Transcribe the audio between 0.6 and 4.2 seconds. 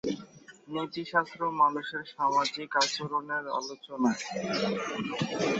নীতিশাস্ত্র মানুষের সামাজিক আচরণের আলোচনা।